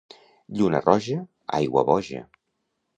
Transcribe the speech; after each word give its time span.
Lluna 0.59 0.81
roja, 0.87 1.19
aigua 1.61 1.87
boja. 1.95 2.27